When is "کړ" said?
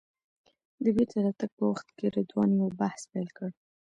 3.37-3.49